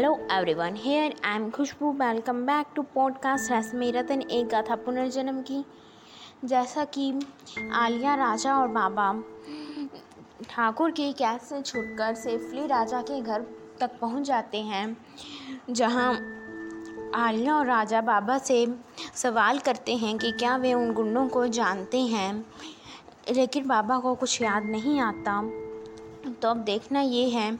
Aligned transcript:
Hello 0.00 0.18
everyone 0.32 0.76
here 0.76 1.14
I 1.24 1.36
am 1.36 1.50
Khushboo 1.50 1.90
welcome 1.92 2.36
back 2.46 2.66
to 2.76 2.82
podcast 2.82 3.52
Rashmi 3.52 3.90
Ratan 3.90 4.20
एक 4.22 4.46
गाथा 4.46 4.76
पुनर्जन्म 4.76 5.40
की 5.42 5.64
जैसा 6.44 6.84
कि 6.84 7.20
आलिया, 7.72 8.14
राजा 8.14 8.54
और 8.56 8.68
बाबा 8.68 9.24
ठाकुर 10.48 10.90
की 10.90 11.12
कैद 11.12 11.40
से 11.40 11.60
छूटकर 11.62 12.14
सेफली 12.14 12.66
राजा 12.66 13.02
के 13.02 13.20
घर 13.20 13.44
तक 13.80 13.90
पहुँच 14.00 14.22
जाते 14.22 14.58
हैं, 14.58 14.96
जहाँ 15.70 16.14
आलिया 17.14 17.56
और 17.56 17.66
राजा 17.66 18.00
बाबा 18.00 18.38
से 18.38 18.66
सवाल 19.14 19.58
करते 19.58 19.96
हैं 19.96 20.18
कि 20.18 20.32
क्या 20.32 20.56
वे 20.56 20.74
उन 20.74 20.92
गुंडों 20.92 21.28
को 21.28 21.46
जानते 21.46 22.00
हैं। 22.00 22.46
लेकिन 23.30 23.66
बाबा 23.66 23.98
को 23.98 24.14
कुछ 24.14 24.42
याद 24.42 24.62
नहीं 24.62 25.00
आता। 25.00 25.42
तो 26.42 26.48
अब 26.48 26.56
देखना 26.56 27.00
ये 27.00 27.28
है 27.28 27.58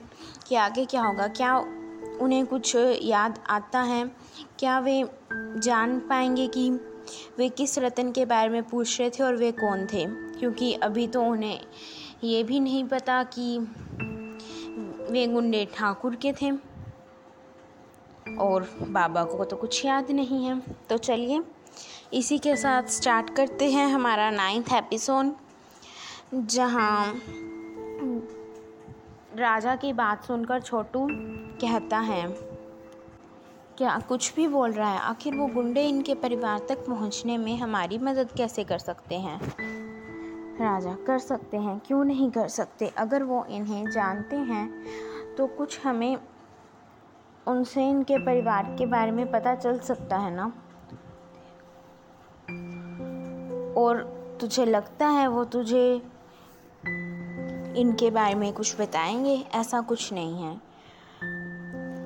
कि 0.48 0.54
आगे 0.54 0.84
क्या 0.84 1.02
होगा, 1.02 1.28
क्या 1.28 1.79
उन्हें 2.20 2.47
कुछ 2.47 2.77
याद 3.02 3.38
आता 3.51 3.80
है। 3.80 4.10
क्या 4.59 4.79
वे 4.79 5.10
जान 5.33 6.01
पाएँगे 6.01 6.48
कि 6.48 6.70
वे 7.38 7.48
किस 7.48 7.79
रतन 7.79 8.12
के 8.12 8.24
बारे 8.24 8.48
में 8.48 8.62
पूछ 8.62 9.01
रहे 9.01 9.10
थे 9.10 9.23
और 9.23 9.37
वे 9.37 9.52
कौन 9.52 9.87
थे? 9.87 10.06
क्योंकि 10.09 10.73
अभी 10.74 11.06
तो 11.06 11.23
उन्हें 11.23 11.60
ये 12.24 12.43
भी 12.45 12.60
नहीं 12.60 12.84
पता 12.84 13.23
कि 13.23 13.59
वे 15.12 15.27
गुंडे 15.27 15.69
ठाकुर 15.74 16.16
के 16.16 16.33
थे। 16.33 16.70
और 18.38 18.79
बाबा 18.82 19.24
को 19.24 19.45
तो 19.45 19.57
कुछ 19.57 19.84
याद 19.84 20.10
नहीं 20.10 20.45
है। 20.45 20.60
तो 20.60 20.98
चलिए, 20.98 21.41
इसी 22.15 22.38
के 22.38 22.57
साथ 22.57 22.82
स्टार्ट 22.82 23.30
करते 23.30 23.71
हैं 23.71 23.88
हमारा 23.88 24.30
नाइन्थ 24.30 24.73
एपिसोड 24.73 25.32
जहाँ 26.34 27.23
राजा 29.41 29.74
की 29.77 29.93
बात 29.93 30.24
सुनकर 30.24 30.60
छोटू 30.60 31.07
कहता 31.60 31.99
है, 31.99 32.23
क्या 33.79 33.99
कुछ 33.99 34.35
भी 34.37 34.46
बोल 34.49 34.73
रहा 34.73 34.88
है? 34.91 34.99
आखिर 34.99 35.35
वो 35.35 35.46
गुंडे 35.46 35.87
इनके 35.88 36.15
परिवार 36.15 36.59
तक 36.69 36.85
पहुँचने 36.87 37.37
में 37.38 37.57
हमारी 37.59 37.99
मदद 37.99 38.33
कैसे 38.37 38.65
कर 38.65 38.79
सकते 38.79 39.15
हैं? 39.15 39.38
राजा, 40.59 40.95
कर 41.07 41.18
सकते 41.18 41.57
हैं, 41.57 41.80
क्यों 41.87 42.05
नहीं 42.05 42.30
कर 42.30 42.49
सकते? 42.49 42.87
अगर 42.99 43.23
वो 43.23 43.45
इन्हें 43.45 43.91
जानते 43.91 44.37
हैं 44.37 45.35
तो 45.37 45.46
कुछ 45.46 45.80
हमें 45.87 46.16
उनसे 47.46 47.88
इनके 47.88 48.18
परिवार 48.18 48.74
के 48.79 48.87
बारे 48.87 49.11
में 49.11 49.30
पता 49.30 49.55
चल 49.55 49.79
सकता 49.79 50.16
है 50.16 50.35
ना? 50.35 50.52
और 53.80 54.02
तुझे 54.41 54.65
लगता 54.65 55.09
है 55.09 55.27
वो 55.29 55.45
तुझे 55.45 56.02
इनके 57.76 58.10
बारे 58.10 58.35
में 58.35 58.52
कुछ 58.52 58.80
बताएँगे? 58.80 59.46
ऐसा 59.54 59.80
कुछ 59.80 60.13
नहीं 60.13 60.43
है। 60.43 60.71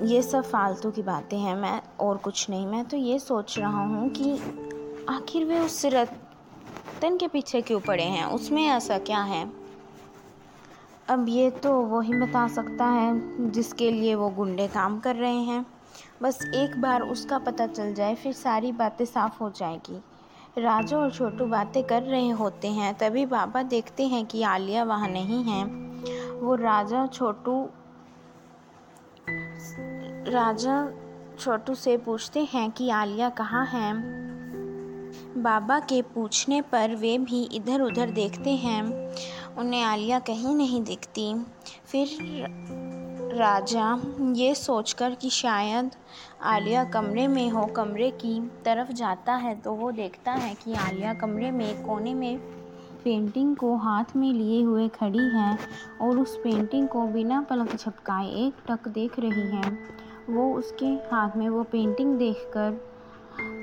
ये 0.06 0.22
सब 0.22 0.44
फालतू 0.44 0.90
की 0.90 1.02
बातें 1.02 1.38
हैं, 1.38 1.56
मैं 1.56 1.82
और 2.00 2.16
कुछ 2.16 2.50
नहीं। 2.50 2.66
मैं 2.66 2.84
तो 2.84 2.96
ये 2.96 3.18
सोच 3.18 3.58
रहा 3.58 3.84
हूँ 3.84 4.10
कि 4.10 4.38
आखिर 5.08 5.44
वे 5.44 5.58
उस 5.58 5.84
रतन 5.84 7.16
के 7.16 7.28
पीछे 7.28 7.60
क्यों 7.60 7.80
पड़े 7.80 8.04
हैं? 8.04 8.24
उसमें 8.24 8.66
ऐसा 8.66 8.98
क्या 8.98 9.22
है? 9.22 9.52
अब 11.08 11.26
ये 11.28 11.50
तो 11.50 11.80
वो 11.80 12.00
ही 12.00 12.14
बता 12.14 12.48
सकता 12.48 12.84
है 12.84 13.20
जिसके 13.50 13.90
लिए 13.90 14.14
वो 14.14 14.28
गुंडे 14.28 14.68
काम 14.68 15.00
कर 15.00 15.16
रहे 15.16 15.42
हैं। 15.42 15.66
बस 16.22 16.38
एक 16.54 16.80
बार 16.80 17.02
उसका 17.02 17.38
पता 17.38 17.66
चल 17.66 17.94
जाए, 17.94 18.14
फिर 18.14 18.32
सारी 18.32 18.72
बातें 18.72 19.04
साफ़ 19.04 19.38
हो 19.40 19.50
जाएगी। 19.50 20.02
राजू 20.58 20.96
और 20.96 21.10
छोटू 21.10 21.46
बातें 21.46 21.84
कर 21.84 22.02
रहे 22.02 22.28
होते 22.28 22.68
हैं, 22.68 22.94
तभी 22.94 23.26
बाबा 23.26 23.62
देखते 23.62 24.06
हैं 24.06 24.26
कि 24.26 24.42
आलिया 24.42 24.84
वहाँ 24.84 25.08
नहीं 25.08 25.44
है। 25.44 25.64
वो 26.40 26.54
राजा 26.54 27.06
छोटू 27.06 27.68
राजा 30.32 30.92
छोटू 31.38 31.74
से 31.74 31.96
पूछते 31.96 32.48
हैं 32.52 32.70
कि 32.70 32.90
आलिया 32.90 33.28
कहाँ 33.28 33.66
है। 33.66 33.94
बाबा 35.42 35.80
के 35.80 36.02
पूछने 36.02 36.60
पर 36.60 36.94
वे 36.94 37.18
भी 37.18 37.44
इधर 37.44 37.80
उधर 37.80 38.10
देखते 38.10 38.50
हैं। 38.50 39.12
उन्हें 39.56 39.82
आलिया 39.82 40.18
कहीं 40.18 40.54
नहीं 40.54 40.82
दिखती। 40.82 41.34
फिर 41.86 42.08
राजा, 43.34 43.86
ये 44.34 44.54
सोचकर 44.54 45.14
कि 45.14 45.28
शायद 45.30 45.90
आलिया 46.42 46.84
कमरे 46.84 47.26
में 47.28 47.48
हो, 47.50 47.64
कमरे 47.66 48.10
की 48.10 48.38
तरफ़ 48.64 48.92
जाता 48.92 49.34
है 49.34 49.54
तो 49.60 49.72
वो 49.72 49.90
देखता 49.92 50.32
है 50.32 50.54
कि 50.54 50.74
आलिया 50.74 51.14
कमरे 51.14 51.50
में 51.50 51.82
कोने 51.82 52.12
में 52.14 52.38
पेंटिंग 53.04 53.56
को 53.56 53.74
हाथ 53.76 54.16
में 54.16 54.32
लिए 54.32 54.62
हुए 54.62 54.88
खड़ी 54.90 55.26
है 55.30 55.58
और 56.00 56.18
उस 56.18 56.36
पेंटिंग 56.36 56.88
को 56.88 57.06
बिना 57.06 57.40
पलक 57.40 57.74
झपकाए 57.76 58.28
एक 58.46 58.62
टक 58.68 58.88
देख 58.88 59.18
रही 59.18 59.46
है। 59.48 59.76
वो 60.30 60.52
उसके 60.54 60.86
हाथ 61.12 61.36
में 61.36 61.48
वो 61.48 61.62
पेंटिंग 61.62 62.16
देखकर 62.18 62.80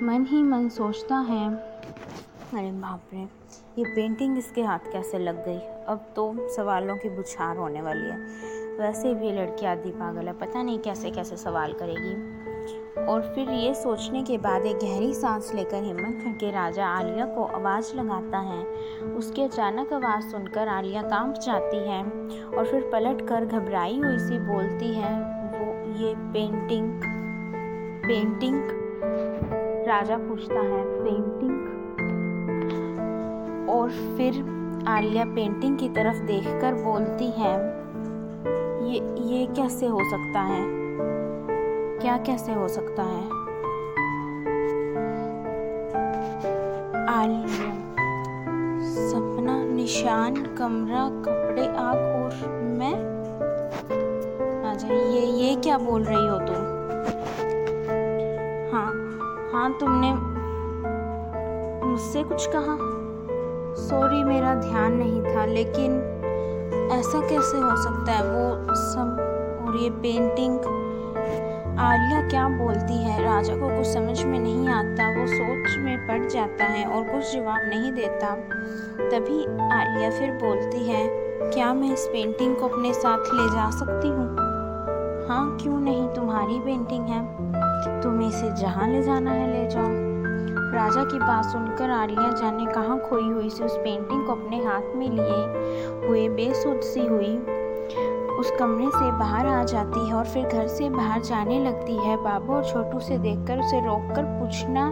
मन 0.04 0.26
ही 0.30 0.44
मन 0.44 0.70
सोचता 0.70 1.18
है, 1.20 1.48
अरे 1.50 2.72
बाप 2.72 3.10
रे, 3.14 3.22
ये 3.78 3.84
पेंटिंग 3.86 4.38
इसके 4.38 4.62
हाथ 4.62 4.92
कैसे 4.92 5.20
लग 5.20 5.46
गई? 5.46 5.60
अब 5.88 6.12
तो 6.16 6.34
सवालों 6.56 6.98
की 6.98 7.10
बुछार 7.10 7.58
होने 7.58 7.82
वाली 7.82 8.10
है। 8.10 8.61
वैसे 8.80 9.14
भी 9.14 9.32
लड़की 9.32 9.66
आदि 9.66 9.92
पागल 9.92 10.28
है, 10.28 10.34
पता 10.34 10.64
नहीं 10.64 10.80
कैसे 10.80 11.12
कैसे 11.12 11.38
सवाल 11.38 11.74
करेगी। 11.74 12.42
और 13.02 13.22
फिर 13.22 13.50
ये 13.50 13.74
सोचने 13.74 14.24
के 14.24 14.38
बाद 14.38 14.66
एक 14.66 14.76
गहरी 14.76 15.14
सांस 15.14 15.52
लेकर 15.56 15.84
हिम्मत 15.84 16.22
करके 16.24 16.52
राजा 16.52 16.86
आलिया 16.86 17.26
को 17.26 17.44
आवाज़ 17.44 17.96
लगाता 17.96 18.38
है। 18.38 18.66
उसकी 19.02 19.44
अचानक 19.44 19.94
आवाज़ 19.94 20.24
सुनकर 20.24 20.68
आलिया 20.68 21.02
काँप 21.02 21.34
जाती 21.34 21.78
है 21.78 22.04
और 22.48 22.68
फिर 22.72 22.82
पलट 22.82 23.28
कर 23.28 23.46
घबराई 23.46 24.00
हुई 24.00 24.20
सी 24.20 24.40
बोलती 24.40 24.94
है, 24.94 25.20
वो, 25.48 25.98
ये 25.98 26.16
पेंटिंग 26.16 27.02
पेंटिंग 28.06 28.64
राजा 29.88 30.18
पूछता 30.18 30.60
है 30.60 30.84
पेंटिंग 31.04 31.62
और 33.70 33.90
फिर 33.90 34.62
आलिया 34.88 35.26
पेंटिंग 35.26 35.78
की 35.78 35.90
तरफ़ 35.90 36.18
देखकर 36.18 36.74
बोलती 36.74 37.32
है 37.32 37.81
ये 38.92 39.00
ये 39.22 39.46
कैसे 39.46 39.86
हो 39.86 40.00
सकता 40.12 40.40
है? 40.40 40.66
क्या 42.00 42.18
कैसे 42.18 42.54
हो 42.54 42.68
सकता 42.68 43.04
है? 43.04 43.24
आलिया, 47.08 47.72
सपना, 48.84 49.64
निशान, 49.64 50.36
कमरा, 50.36 51.10
कपड़े, 51.10 51.68
आग 51.68 51.98
और 51.98 52.60
मैं? 52.80 53.12
ये 55.12 55.26
ये 55.26 55.56
क्या 55.56 55.78
बोल 55.78 56.04
रही 56.04 56.28
हो 56.28 56.38
तुम? 56.38 56.64
हाँ 58.74 58.94
हाँ 59.54 59.78
तुमने 59.80 60.14
मुझसे 61.88 62.24
कुछ 62.24 62.48
कहा। 62.48 62.78
सॉरी 63.76 64.24
मेरा 64.24 64.56
ध्यान 64.56 64.94
नहीं 64.94 65.24
था, 65.24 65.46
लेकिन 65.46 66.11
ऐसा 67.02 67.20
कैसे 67.22 67.58
हो 67.58 67.76
सकता 67.84 68.12
है? 68.12 68.24
वो 68.24 68.76
सब 68.76 69.66
और 69.68 69.78
ये 69.78 69.90
पेंटिंग 69.90 70.60
आलिया 71.80 72.28
क्या 72.28 72.48
बोलती 72.50 72.98
है? 73.04 73.24
राजा 73.24 73.54
को 73.56 73.70
कुछ 73.78 73.88
समझ 73.88 74.24
में 74.24 74.40
नहीं 74.40 74.70
आता। 74.70 75.08
वो 75.20 75.28
सोच 75.28 75.78
में 75.78 76.08
पड़ 76.08 76.30
जाता 76.30 76.64
है 76.64 76.86
और 76.86 77.04
कुछ 77.04 77.34
जवाब 77.34 77.62
नहीं 77.66 77.92
देता। 77.94 78.36
तभी 79.10 79.46
आलिया 79.74 80.10
फिर 80.10 80.32
बोलती 80.32 80.90
है, 80.90 81.08
क्या 81.52 81.74
मैं 81.74 81.94
इस 81.94 82.08
पेंटिंग 82.08 82.56
को 82.56 82.68
अपने 82.68 82.94
साथ 82.94 83.18
ले 83.18 83.50
जा 83.50 83.70
सकती 83.70 84.08
हूँ? 84.08 84.28
हाँ 85.28 85.58
क्यों 85.62 85.80
नहीं? 85.80 86.08
तुम्हारी 86.08 86.60
पेंटिंग 86.60 87.06
है। 87.06 87.26
तुम्हें 88.02 88.30
इसे 88.30 88.52
जहाँ 88.52 88.88
ले 88.88 89.04
जाना 89.04 89.32
है, 89.32 89.52
ले 89.54 89.68
जाओ। 89.68 90.11
राजा 90.74 91.04
की 91.04 91.18
बात 91.20 91.46
सुनकर 91.46 91.90
आलिया 91.90 92.32
जाने 92.32 92.66
कहाँ, 92.66 92.98
खोई 93.00 93.24
हुई 93.24 93.50
से 93.50 93.64
उस 93.64 93.78
पेंटिंग 93.78 94.26
को 94.26 94.32
अपने 94.32 94.64
हाथ 94.64 94.96
में 94.96 95.10
लिए 95.10 96.08
हुए 96.08 96.30
बेसुध 96.30 96.80
सी 96.82 97.00
हुई। 97.00 97.38
उस 98.32 98.52
कमरे 98.60 98.88
से 98.88 99.12
बाहर 99.12 99.48
आ 99.48 99.64
जाती 99.64 100.08
है 100.08 100.14
और 100.14 100.26
फिर 100.26 100.48
घर 100.48 100.68
से 100.68 100.90
बाहर 100.90 101.22
जाने 101.22 101.60
लगती 101.60 101.96
है। 101.96 102.16
बाबू 102.18 102.54
और 102.54 102.64
छोटू 102.66 103.00
से 103.00 103.18
देखकर 103.18 103.60
उसे 103.60 103.80
रोककर 103.86 104.24
पूछना 104.24 104.90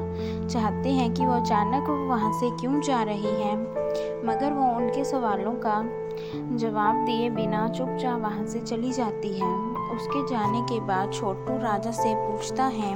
चाहते 0.48 0.90
हैं 0.90 1.14
कि 1.14 1.26
वो 1.26 1.34
अचानक 1.34 1.90
वहाँ 2.10 2.32
से 2.32 2.50
क्यों 2.50 2.82
जा 2.82 3.02
रही 3.04 3.34
है। 3.42 3.56
मगर 4.26 4.54
वो 4.54 4.76
उनके 4.76 5.04
सवालों 5.04 5.54
का 5.66 5.84
जवाब 6.58 7.06
दिए 7.06 7.30
बिना 7.30 7.68
चुपचाप 7.68 8.22
वहाँ 8.22 8.46
से 8.46 8.60
चली 8.60 8.92
जाती 8.92 9.34
है। 9.40 9.56
उसके 9.96 10.28
जाने 10.28 10.62
के 10.62 10.80
बाद 10.80 11.14
छोटू 11.14 11.58
राजा 11.58 11.92
से 11.92 12.14
पूछता 12.16 12.64
है 12.64 12.96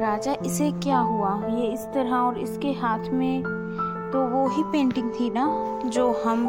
राजा, 0.00 0.34
इसे 0.46 0.72
क्या 0.72 0.98
हुआ? 0.98 1.42
ये 1.46 1.66
इस 1.66 1.84
तरह 1.86 2.14
और 2.16 2.38
इसके 2.38 2.72
हाथ 2.72 2.98
में 2.98 3.42
तो 4.12 4.26
वो 4.26 4.48
ही 4.48 4.62
पेंटिंग 4.62 5.10
थी 5.10 5.30
ना, 5.30 5.46
जो 5.86 6.22
हम, 6.26 6.46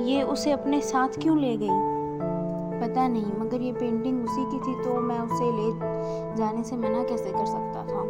ये 0.00 0.22
उसे 0.22 0.50
अपने 0.50 0.80
साथ 0.80 1.08
क्यों 1.08 1.38
ले 1.38 1.56
गई? 1.56 1.68
पता 2.80 3.08
नहीं, 3.08 3.32
मगर 3.40 3.60
ये 3.60 3.72
पेंटिंग 3.72 4.24
उसी 4.24 4.44
की 4.44 4.58
थी 4.58 4.84
तो 4.84 5.00
मैं 5.00 5.18
उसे 5.18 5.52
ले 5.52 5.70
जाने 6.36 6.62
से 6.62 6.76
मना 6.76 7.02
कैसे 7.04 7.30
कर 7.30 7.46
सकता 7.46 7.84
था? 7.86 8.02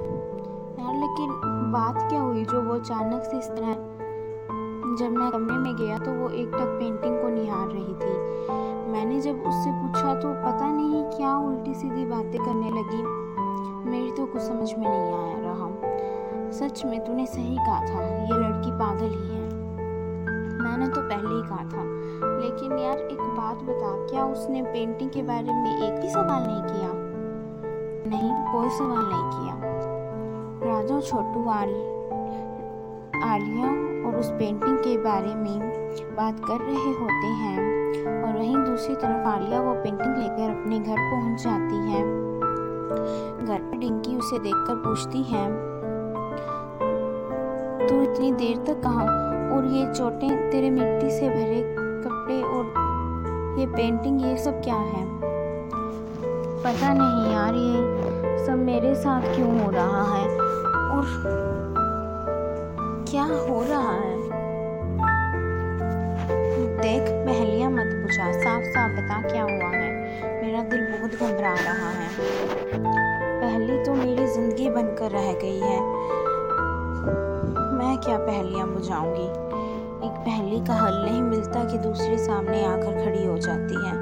यार, 0.82 0.94
लेकिन 0.94 1.28
बात 1.72 2.08
क्या 2.08 2.20
हुई, 2.20 2.44
जो 2.44 2.62
वो 2.62 2.74
अचानक 2.74 3.22
से 3.22 3.38
इस 3.38 3.48
तरह, 3.48 3.74
जब 4.98 5.10
मैं 5.10 5.30
कमरे 5.30 5.58
में 5.58 5.76
गया 5.76 5.98
तो 5.98 6.12
वो 6.12 6.28
एक 6.30 6.48
टक 6.48 6.76
पेंटिंग 6.80 7.20
को 7.20 7.28
निहार 7.28 7.68
रही 7.68 7.94
थी। 7.94 8.14
मैंने 8.92 9.20
जब 9.20 9.42
उससे 9.46 9.70
पूछा 9.70 10.14
तो 10.14 10.28
पता 10.28 10.72
नहीं 10.72 11.04
क्या 11.04 11.36
उल्टी 11.36 11.74
सीधी 11.74 12.04
बातें 12.04 12.44
करने 12.44 12.70
लगी। 12.70 13.25
मेरी 13.86 14.10
तो 14.10 14.26
कुछ 14.26 14.42
समझ 14.42 14.72
में 14.74 14.88
नहीं 14.88 15.12
आया 15.14 15.36
रहा। 15.40 16.50
सच 16.50 16.84
में 16.84 17.04
तूने 17.04 17.26
सही 17.26 17.56
कहा 17.56 17.80
था, 17.80 18.02
ये 18.02 18.34
लड़की 18.34 18.70
पागल 18.70 19.08
ही 19.08 19.28
है। 19.28 19.44
मैंने 20.58 20.88
तो 20.88 21.00
पहले 21.00 21.34
ही 21.34 21.42
कहा 21.42 21.64
था, 21.64 21.82
लेकिन 22.40 22.78
यार 22.78 22.98
एक 22.98 23.20
बात 23.20 23.56
बता, 23.56 23.90
क्या 24.06 24.24
उसने 24.24 24.62
पेंटिंग 24.62 25.10
के 25.10 25.22
बारे 25.22 25.52
में 25.52 25.82
एक 25.82 26.00
भी 26.00 26.08
सवाल 26.08 26.42
नहीं 26.46 26.62
किया? 26.62 26.90
नहीं, 28.08 28.30
कोई 28.52 28.70
सवाल 28.70 29.04
नहीं 29.04 29.30
किया। 29.30 29.54
राजा, 30.64 31.00
छोटू, 31.00 31.48
आल, 31.48 31.74
आलिया 33.24 33.68
और 34.08 34.16
उस 34.16 34.30
पेंटिंग 34.30 34.78
के 34.78 34.96
बारे 34.98 35.34
में 35.34 35.58
बात 36.16 36.40
कर 36.40 36.60
रहे 36.60 36.92
होते 36.92 37.26
हैं, 37.26 37.58
और 38.22 38.38
वहीं 38.38 38.56
दूसरी 38.56 38.94
तरफ़ 38.94 39.26
आलिया 39.28 39.60
वो 39.60 39.74
पेंटिंग 39.74 40.16
लेकर 40.16 40.50
अपने 40.50 40.78
घर 40.78 41.10
पहुँच 41.10 41.42
जाती 41.42 41.76
है। 41.90 42.04
घर 42.88 43.58
पर 43.60 43.76
डिंकी 43.78 44.16
उसे 44.16 44.38
देखकर 44.38 44.74
पूछती 44.74 45.22
है, 45.22 45.46
तू 47.88 48.02
इतनी 48.02 48.32
देर 48.32 48.56
तक 48.66 48.82
कहा 48.82 49.02
और 49.56 49.66
ये 49.66 49.86
चोटें 49.94 50.50
तेरे 50.50 50.70
मिट्टी 50.70 51.10
से 51.10 51.28
भरे 51.28 51.62
कपड़े 52.04 52.42
और 52.42 52.64
ये 53.60 53.66
पेंटिंग 53.66 54.22
ये 54.22 54.36
सब 54.36 54.62
क्या 54.62 54.74
है? 54.74 55.04
पता 56.64 56.92
नहीं 56.92 57.32
यार, 57.32 57.54
ये 57.54 58.46
सब 58.46 58.58
मेरे 58.58 58.94
साथ 58.94 59.34
क्यों 59.36 59.60
हो 59.60 59.70
रहा 59.70 60.04
है? 60.14 60.28
और 60.88 61.04
क्या 63.10 63.24
हो 63.24 63.62
रहा 63.62 63.92
है? 63.92 64.14
देख, 66.76 67.02
पहलियाँ 67.02 67.70
मत 67.70 67.94
पूछा 67.94 68.32
साफ़ 68.32 68.64
साफ़ 68.64 68.92
बता 68.92 69.20
क्या 69.28 69.42
हुआ? 69.42 69.75
बहुत 71.06 71.32
घबरा 71.32 71.54
रहा 71.54 71.90
है। 71.90 72.08
पहली 73.40 73.84
तो 73.84 73.94
मेरी 73.94 74.26
ज़िंदगी 74.26 74.70
बनकर 74.70 75.10
रह 75.10 75.32
गई 75.32 75.60
है। 75.60 75.80
मैं 77.78 77.98
क्या 77.98 78.18
पहलियाँ 78.18 78.68
बुझाऊँगी? 78.68 79.26
एक 80.06 80.12
पहली 80.12 80.60
का 80.60 80.74
हल 80.74 80.94
नहीं 81.04 81.22
मिलता 81.22 81.64
कि 81.64 81.78
दूसरी 81.78 82.18
सामने 82.18 82.64
आकर 82.64 83.04
खड़ी 83.04 83.26
हो 83.26 83.38
जाती 83.38 83.74
है। 83.74 83.92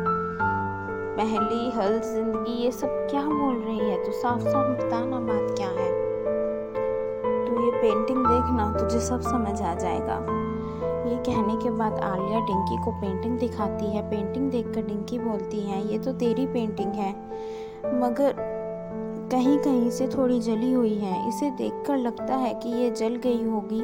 पहली, 1.16 1.70
हल, 1.70 2.00
ज़िंदगी, 2.00 2.52
ये 2.52 2.70
सब 2.70 3.06
क्या 3.10 3.22
बोल 3.22 3.56
रही 3.56 3.90
है? 3.90 4.04
तू 4.04 4.12
साफ़ 4.12 4.40
साफ़ 4.40 4.84
बताना 4.84 5.20
बात 5.20 5.54
क्या 5.56 5.68
है? 5.68 5.90
ये 7.64 7.70
पेंटिंग 7.70 8.26
देखना 8.26 8.72
तुझे 8.80 9.00
सब 9.00 9.20
समझ 9.20 9.62
आ 9.62 9.74
जाएगा। 9.74 10.43
ये 11.04 11.16
कहने 11.16 11.56
के 11.62 11.70
बाद 11.70 11.92
आलिया 11.92 12.40
डिंकी 12.40 12.76
को 12.84 12.92
पेंटिंग 12.92 13.38
दिखाती 13.38 13.86
है। 13.86 14.02
पेंटिंग 14.10 14.50
देखकर 14.50 14.82
डिंकी 14.82 15.18
बोलती 15.18 15.60
है, 15.60 15.92
ये 15.92 15.98
तो 15.98 16.12
तेरी 16.12 16.46
पेंटिंग 16.46 16.92
है, 16.92 17.10
मगर 18.00 18.34
कहीं 19.32 19.58
कहीं 19.58 19.90
से 19.90 20.08
थोड़ी 20.08 20.40
जली 20.40 20.72
हुई 20.72 20.94
है। 20.94 21.28
इसे 21.28 21.50
देखकर 21.50 21.96
लगता 21.96 22.36
है 22.36 22.54
कि 22.54 22.68
ये 22.68 22.90
जल 22.90 23.16
गई 23.16 23.42
होगी 23.44 23.82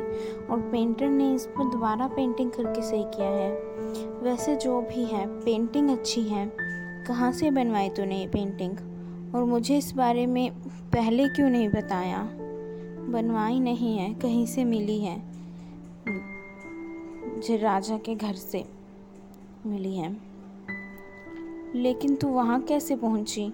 और 0.51 0.61
पेंटर 0.73 1.09
ने 1.09 1.35
इस 1.35 1.47
पर 1.47 1.65
दोबारा 1.65 2.07
पेंटिंग 2.07 2.51
करके 2.51 2.83
सही 2.83 3.05
किया 3.05 3.29
है। 3.29 3.51
वैसे 4.23 4.57
जो 4.57 4.81
भी 4.81 5.05
है 5.05 5.27
पेंटिंग 5.41 5.91
अच्छी 5.91 6.23
है। 6.23 6.47
कहाँ 7.07 7.33
से 7.33 7.51
बनवाई 7.51 7.89
तूने 7.89 8.19
ये 8.19 8.27
पेंटिंग 8.27 9.35
और 9.35 9.45
मुझे 9.45 9.77
इस 9.79 9.93
बारे 9.97 10.27
में 10.27 10.51
पहले 10.93 11.29
क्यों 11.29 11.49
नहीं 11.51 11.69
बताया? 11.69 12.23
बनवाई 13.09 13.61
नहीं 13.61 13.97
है, 13.99 14.15
कहीं 14.15 14.47
से 14.47 14.65
मिली 14.65 14.99
है। 14.99 15.30
जो 17.41 17.57
राजा 17.57 17.97
के 17.99 18.15
घर 18.15 18.35
से 18.35 18.65
मिली 19.67 19.95
है। 19.97 20.11
लेकिन 21.75 22.15
तू 22.17 22.29
वहाँ 22.29 22.61
कैसे 22.63 22.97
पहुँची? 22.97 23.53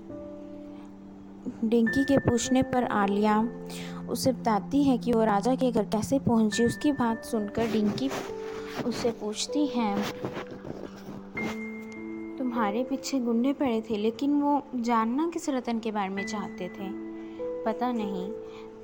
डिंकी 1.64 2.04
के 2.04 2.18
पूछने 2.18 2.62
पर 2.62 2.84
आलिया 2.84 3.38
उसे 4.10 4.32
बताती 4.32 4.82
है 4.84 4.98
कि 4.98 5.12
वो 5.12 5.24
राजा 5.24 5.54
के 5.54 5.70
घर 5.72 5.84
कैसे 5.84 6.18
पहुँची। 6.18 6.64
उसकी 6.64 6.92
बात 6.92 7.24
सुनकर 7.24 7.66
डिंकी 7.66 8.10
उससे 8.84 9.10
पूछती 9.10 9.66
है, 9.66 9.96
तुम्हारे 12.38 12.82
पीछे 12.84 13.18
गुंडे 13.18 13.52
पड़े 13.52 13.80
थे, 13.80 13.96
लेकिन 13.96 14.40
वो 14.42 14.62
जानना 14.76 15.30
किस 15.34 15.48
रतन 15.48 15.78
के 15.78 15.92
बारे 15.92 16.08
में 16.08 16.26
चाहते 16.26 16.68
थे? 16.68 16.88
पता 17.64 17.92
नहीं। 17.92 18.30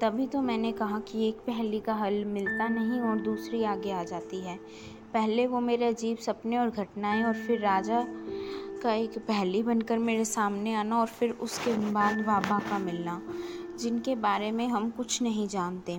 तभी 0.03 0.27
तो 0.27 0.41
मैंने 0.43 0.71
कहा 0.73 0.99
कि 0.99 1.27
एक 1.29 1.35
पहली 1.39 1.79
का 1.81 1.95
हल 1.95 2.25
मिलता 2.25 2.67
नहीं 2.69 3.01
और 3.01 3.21
दूसरी 3.21 3.63
आगे 3.65 3.93
आ 3.93 4.03
जाती 4.05 4.41
है। 4.41 4.57
पहले 5.13 5.47
वो 5.47 5.61
मेरे 5.61 5.87
अजीब 5.87 6.19
सपने 6.19 6.59
और 6.59 6.71
घटनाएँ 6.71 7.23
और 7.25 7.35
फिर 7.35 7.61
राजा 7.61 8.03
का 8.83 8.93
एक 8.93 9.19
पहली 9.19 9.63
बनकर 9.63 9.99
मेरे 9.99 10.25
सामने 10.25 10.75
आना 10.75 10.99
और 11.01 11.07
फिर 11.09 11.31
उसके 11.31 11.75
बाद 11.93 12.21
बाबा 12.21 12.59
का 12.59 12.79
मिलना, 12.79 13.21
जिनके 13.79 14.15
बारे 14.17 14.51
में 14.53 14.67
हम 14.69 14.91
कुछ 14.91 15.23
नहीं 15.23 15.47
जानते। 15.49 15.99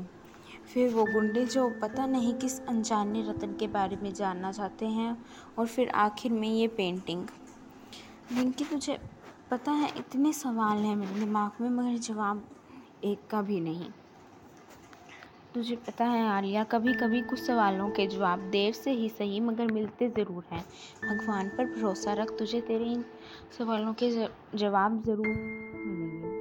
फिर 0.74 0.90
वो 0.90 1.06
गुंडे 1.06 1.46
जो 1.46 1.70
पता 1.82 2.06
नहीं 2.06 2.34
किस 2.34 2.60
अनजाने 2.62 3.22
रतन 3.22 3.56
के 3.60 3.68
बारे 3.68 3.98
में 4.04 4.14
जानना 4.14 4.52
चाहते 4.52 4.86
हैं 4.86 5.18
और 5.60 5.68
फिर 5.68 5.90
आखिर 5.90 6.32
में 6.32 6.50
ये 6.50 6.68
पेंटिंग 6.68 7.26
जिनकी 8.34 8.66
तुझे 8.66 9.00
पता 9.52 9.72
है 9.72 9.90
इतने 9.98 10.34
सवाल 10.34 10.78
हैं 10.78 10.96
मेरे 10.96 11.20
दिमाग 11.20 11.62
में, 11.62 11.70
मगर 11.70 11.98
जवाब 12.00 12.44
एक 13.04 13.28
का 13.30 13.42
भी 13.42 13.60
नहीं। 13.60 13.86
तुझे 15.54 15.76
पता 15.76 16.06
है 16.06 16.28
आर्या 16.28 16.64
कभी 16.64 16.94
कभी 16.94 17.22
कुछ 17.22 17.40
सवालों 17.40 17.90
के 17.90 18.08
जवाब 18.08 18.40
देर 18.40 18.74
से 18.74 18.92
ही 18.92 19.10
सही 19.10 19.40
मगर 19.40 19.72
मिलते 19.72 20.10
ज़रूर 20.10 20.44
हैं। 20.52 20.66
भगवान 21.04 21.50
पर 21.50 21.66
भरोसा 21.66 22.14
रख, 22.14 22.38
तुझे 22.40 22.62
तेरे 22.62 22.86
इन 22.86 23.06
सवालों 23.58 23.94
के 23.94 24.28
जवाब 24.56 25.04
ज़रूर 25.04 25.28
मिलेंगे। 25.28 26.34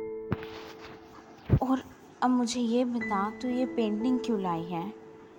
और 1.56 1.84
अब 2.22 2.30
मुझे 2.30 2.60
ये 2.60 2.84
बता, 2.84 3.30
तू 3.30 3.48
ये 3.48 3.66
पेंटिंग 3.66 4.20
क्यों 4.20 4.42
लाई 4.42 4.62
है? 4.62 4.92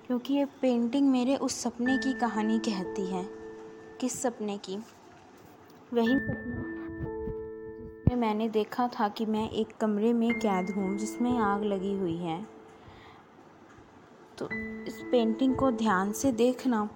क्योंकि 0.08 0.34
ये 0.34 0.46
पेंटिंग 0.46 1.10
मेरे 1.10 1.36
उस 1.36 1.62
सपने 1.62 1.98
की 1.98 2.14
कहानी 2.14 2.60
कहती 2.60 3.06
है। 3.08 3.30
किस 4.02 4.22
सपने 4.22 4.58
की? 4.58 4.78
वही 5.94 6.16
सपना 6.16 6.73
मैंने 8.15 8.50
देखा 8.50 8.88
था 8.88 9.07
कि 9.07 9.25
मैं 9.25 9.50
एक 9.50 9.77
कमरे 9.77 10.13
में 10.13 10.33
कैद 10.39 10.69
हूँ, 10.69 10.98
जिसमें 10.98 11.38
आग 11.38 11.63
लगी 11.63 11.94
हुई 11.94 12.18
है। 12.18 12.48
तो 14.38 14.50
इस 14.88 15.01
पेंटिंग 15.12 15.56
को 15.56 15.71
ध्यान 15.71 16.12
से 16.12 16.31
देखना। 16.31 16.89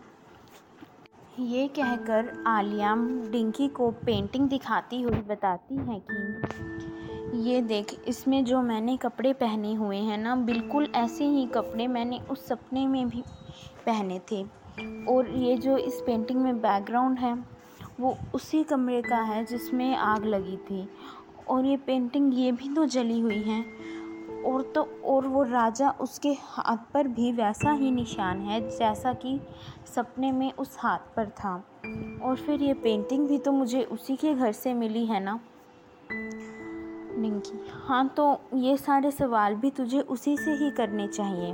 ये 1.39 1.67
कहकर 1.67 2.43
आलिया 2.47 2.95
डिंकी 3.31 3.67
को 3.67 3.91
पेंटिंग 3.91 4.49
दिखाती 4.49 5.01
हुई 5.01 5.21
बताती 5.21 5.75
है 5.75 6.01
कि 6.11 7.49
ये 7.49 7.61
देख, 7.61 7.95
इसमें 8.07 8.45
जो 8.45 8.61
मैंने 8.61 8.97
कपड़े 8.97 9.33
पहने 9.33 9.73
हुए 9.73 9.97
हैं 9.97 10.17
ना, 10.17 10.35
बिल्कुल 10.35 10.91
ऐसे 10.95 11.25
ही 11.25 11.45
कपड़े 11.45 11.87
मैंने 11.87 12.19
उस 12.19 12.47
सपने 12.47 12.87
में 12.87 13.09
भी 13.09 13.23
पहने 13.85 14.19
थे। 14.31 14.43
और 15.09 15.29
ये 15.29 15.57
जो 15.57 15.77
इस 15.77 16.01
पेंटिंग 16.05 16.41
में 16.41 16.57
बैकग्राउंड 16.57 17.19
है 17.19 17.56
वो 17.99 18.17
उसी 18.35 18.63
कमरे 18.63 19.01
का 19.01 19.17
है 19.17 19.45
जिसमें 19.45 19.95
आग 19.95 20.25
लगी 20.25 20.57
थी। 20.57 20.89
और 21.47 21.65
ये 21.65 21.77
पेंटिंग 21.77 22.39
ये 22.39 22.51
भी 22.51 22.69
तो 22.69 22.85
जली 22.85 23.19
हुई 23.19 23.41
है। 23.43 23.65
और 24.45 24.61
तो 24.61 24.81
और 25.05 25.27
वो 25.27 25.43
राजा 25.43 25.89
उसके 26.01 26.29
हाथ 26.29 26.77
पर 26.93 27.07
भी 27.07 27.31
वैसा 27.31 27.71
ही 27.71 27.91
निशान 27.91 28.41
है 28.41 28.59
जैसा 28.69 29.13
कि 29.13 29.39
सपने 29.95 30.31
में 30.31 30.53
उस 30.53 30.77
हाथ 30.79 30.99
पर 31.15 31.25
था। 31.25 31.55
और 32.23 32.35
फिर 32.35 32.63
ये 32.63 32.73
पेंटिंग 32.73 33.27
भी 33.27 33.37
तो 33.37 33.51
मुझे 33.51 33.83
उसी 33.83 34.15
के 34.15 34.33
घर 34.33 34.51
से 34.51 34.73
मिली 34.73 35.05
है 35.05 35.23
ना? 35.23 35.39
निंकी 37.19 37.59
हाँ 37.71 38.07
तो 38.07 38.41
ये 38.53 38.77
सारे 38.77 39.11
सवाल 39.11 39.55
भी 39.55 39.69
तुझे 39.71 39.99
उसी 39.99 40.37
से 40.37 40.51
ही 40.51 40.71
करने 40.71 41.07
चाहिए। 41.07 41.51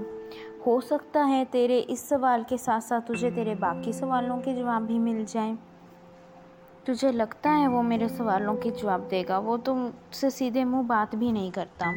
हो 0.67 0.81
सकता 0.81 1.23
है 1.23 1.45
तेरे 1.45 1.79
इस 1.79 2.09
सवाल 2.09 2.43
के 2.43 2.57
साथ 2.57 2.81
साथ 2.81 3.01
तुझे 3.01 3.31
तेरे 3.31 3.55
बाकी 3.55 3.93
सवालों 3.93 4.37
के 4.37 4.55
जवाब 4.55 4.81
भी 4.81 4.99
मिल 4.99 5.25
जाएँ। 5.25 5.57
तुझे 6.85 7.11
लगता 7.11 7.49
है 7.49 7.67
वो 7.67 7.81
मेरे 7.81 8.09
सवालों 8.09 8.55
के 8.55 8.71
जवाब 8.71 9.01
देगा? 9.01 9.39
वो 9.39 9.57
तो 9.57 9.75
मुझसे 9.75 10.29
सीधे 10.29 10.63
मुँह 10.63 10.83
बात 10.83 11.15
भी 11.15 11.31
नहीं 11.31 11.51
करता। 11.51 11.91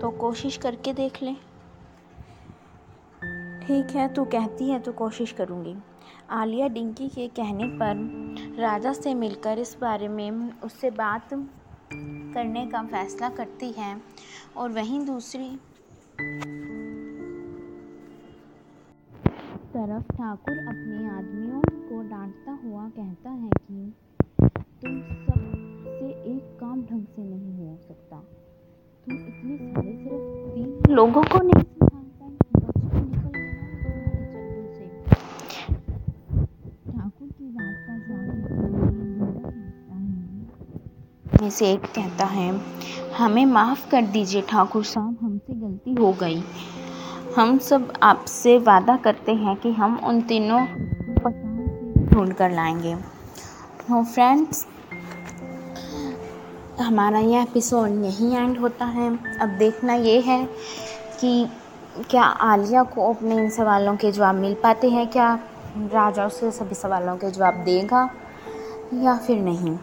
तो 0.00 0.10
कोशिश 0.10 0.56
करके 0.56 0.92
देख 0.92 1.22
ले। 1.22 1.34
ठीक 3.66 3.96
है, 3.96 4.14
तू 4.14 4.24
कहती 4.24 4.70
है 4.70 4.78
तो 4.78 4.92
कोशिश 4.92 5.32
करूँगी। 5.32 5.76
आलिया 6.30 6.68
डिंकी 6.68 7.08
के 7.08 7.28
कहने 7.28 7.66
पर 7.66 8.56
राजा 8.58 8.92
से 8.92 9.14
मिलकर 9.14 9.58
इस 9.58 9.76
बारे 9.80 10.08
में 10.08 10.60
उससे 10.60 10.90
बात 10.90 11.28
करने 11.32 12.66
का 12.66 12.82
फैसला 12.82 13.28
करती 13.28 13.70
है 13.72 14.00
और 14.56 14.70
वहीं 14.70 15.06
दूसरी 15.06 15.48
तरफ़ 19.86 20.12
ठाकुर 20.12 20.56
अपने 20.58 21.08
आदमियों 21.08 21.60
को 21.88 22.02
डांटता 22.10 22.52
हुआ 22.64 22.88
कहता 22.88 23.30
है 23.30 23.50
कि 23.58 23.92
तुम 24.82 25.00
सबसे 25.26 26.08
एक 26.30 26.56
काम 26.60 26.80
ढंग 26.82 27.04
से 27.06 27.22
नहीं 27.22 27.52
हो 27.58 27.76
सकता। 27.76 28.16
तुम 29.04 29.14
इतने 29.14 29.56
सारे 29.58 29.92
सिर्फ़ 29.92 30.24
तीन 30.54 30.94
लोगों 30.94 31.22
को 31.22 31.42
नहीं 31.42 31.64
में 41.42 41.50
से 41.50 41.72
एक 41.72 41.80
कहता 41.80 42.24
है, 42.24 42.48
हमें 43.18 43.46
माफ़ 43.46 43.90
कर 43.90 44.02
दीजिए 44.06 44.42
ठाकुर 44.42 44.84
साहब, 44.84 45.18
हमसे 45.22 45.54
गलती 45.54 45.94
हो 45.94 46.12
गई। 46.12 46.42
हम 47.36 47.58
सब 47.58 47.92
आपसे 48.02 48.58
वादा 48.58 48.96
करते 48.96 49.34
हैं 49.34 49.56
कि 49.56 49.72
हम 49.72 50.00
उन 50.04 50.20
तीनों 50.20 50.66
ढूंढ 52.06 52.32
कर 52.32 52.50
लाएँगे। 52.50 52.94
तो 52.94 54.04
फ्रेंड्स 54.04 54.66
हमारा 56.80 57.18
यह 57.18 57.42
एपिसोड 57.42 57.88
यहीं 57.90 58.36
एंड 58.36 58.58
होता 58.58 58.84
है। 58.84 59.38
अब 59.38 59.48
देखना 59.48 59.94
ये 59.94 60.20
है 60.20 60.48
कि 61.20 61.48
क्या 62.10 62.22
आलिया 62.22 62.82
को 62.82 63.12
अपने 63.12 63.34
इन 63.34 63.50
सवालों 63.50 63.96
के 63.96 64.12
जवाब 64.12 64.34
मिल 64.34 64.54
पाते 64.54 64.90
हैं? 64.90 65.10
क्या 65.10 65.38
राजा 65.76 66.26
उसे 66.26 66.50
सभी 66.50 66.74
सवालों 66.74 67.16
के 67.16 67.30
जवाब 67.30 67.54
देगा 67.54 68.10
या 68.94 69.16
फिर 69.16 69.38
नहीं? 69.38 69.78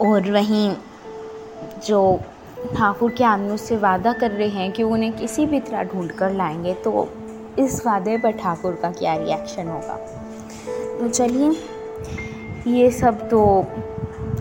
और 0.00 0.32
वहीं 0.32 0.76
जो 1.86 2.20
ठाकुर 2.66 3.10
के 3.10 3.24
आदमी 3.24 3.50
उससे 3.50 3.76
वादा 3.76 4.12
कर 4.12 4.30
रहे 4.30 4.48
हैं 4.48 4.72
कि 4.72 4.82
उन्हें 4.82 5.12
किसी 5.12 5.46
भी 5.46 5.60
तरह 5.60 5.82
ढूंढ 5.82 6.10
कर 6.10 6.32
लाएँगे 6.32 6.74
तो 6.74 7.08
इस 7.58 7.86
वादे 7.86 8.18
पर 8.18 8.30
ठाकुर 8.30 8.72
का 8.72 8.90
क्या 8.90 9.16
रिएक्शन 9.16 9.68
होगा? 9.68 9.96
तो 11.00 11.08
चलिए, 11.08 11.50
ये 12.66 12.90
सब 12.90 13.28
तो 13.28 13.66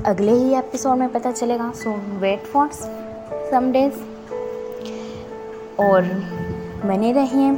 अगले 0.06 0.32
ही 0.32 0.56
एपिसोड 0.56 0.98
में 0.98 1.12
पता 1.12 1.32
चलेगा। 1.32 1.72
So 1.72 1.92
wait 2.20 2.44
for 2.44 2.70
some 3.52 3.72
days 3.72 3.94
और 5.82 6.02
बने 6.86 7.12
रहिए 7.12 7.58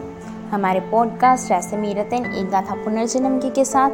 हमारे 0.50 0.80
पॉडकास्ट 0.80 1.52
ऐसे 1.52 1.78
मीरतन 1.78 2.34
एक 2.36 2.50
गाथा 2.50 2.76
पुनर्जन्म 2.76 3.40
के 3.40 3.66
साथ। 3.66 3.92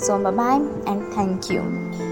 So 0.00 0.32
bye 0.32 0.56
and 0.92 1.02
thank 1.18 1.40
you 1.50 2.07